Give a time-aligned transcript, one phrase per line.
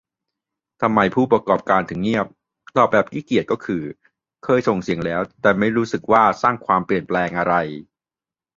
[0.81, 2.27] ทำไม "ผู้ประกอบการ" ถึงเงียบ
[2.77, 3.83] ตอบแบบขี้เกียจก็คือ
[4.43, 5.21] เคยส่งเสียงแล้ว
[5.59, 7.55] ไม่รู้สึกว่าสร้างความเปลี่ยนแปลงอะไร